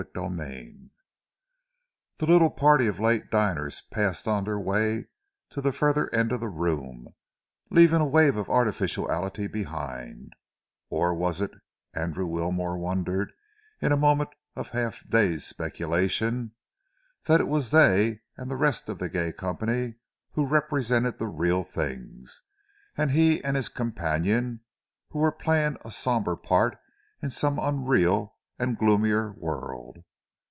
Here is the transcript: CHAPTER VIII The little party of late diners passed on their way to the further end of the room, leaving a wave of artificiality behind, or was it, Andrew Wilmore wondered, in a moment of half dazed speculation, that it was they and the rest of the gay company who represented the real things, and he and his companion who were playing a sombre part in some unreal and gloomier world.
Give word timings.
CHAPTER 0.15 0.29
VIII 0.31 0.89
The 2.17 2.25
little 2.25 2.49
party 2.49 2.87
of 2.87 2.99
late 2.99 3.29
diners 3.29 3.81
passed 3.91 4.27
on 4.27 4.45
their 4.45 4.59
way 4.59 5.05
to 5.51 5.61
the 5.61 5.71
further 5.71 6.09
end 6.11 6.31
of 6.31 6.39
the 6.39 6.49
room, 6.49 7.13
leaving 7.69 8.01
a 8.01 8.07
wave 8.07 8.35
of 8.35 8.49
artificiality 8.49 9.45
behind, 9.45 10.33
or 10.89 11.13
was 11.13 11.39
it, 11.39 11.51
Andrew 11.93 12.25
Wilmore 12.25 12.79
wondered, 12.79 13.31
in 13.79 13.91
a 13.91 13.95
moment 13.97 14.31
of 14.55 14.69
half 14.71 15.07
dazed 15.07 15.45
speculation, 15.45 16.55
that 17.25 17.39
it 17.39 17.47
was 17.47 17.69
they 17.69 18.21
and 18.35 18.49
the 18.49 18.55
rest 18.57 18.89
of 18.89 18.97
the 18.97 19.07
gay 19.07 19.31
company 19.31 19.97
who 20.31 20.47
represented 20.47 21.19
the 21.19 21.27
real 21.27 21.63
things, 21.63 22.41
and 22.97 23.11
he 23.11 23.41
and 23.43 23.55
his 23.55 23.69
companion 23.69 24.61
who 25.09 25.19
were 25.19 25.31
playing 25.31 25.77
a 25.85 25.91
sombre 25.91 26.35
part 26.35 26.75
in 27.21 27.29
some 27.29 27.59
unreal 27.59 28.35
and 28.59 28.77
gloomier 28.77 29.31
world. 29.37 29.97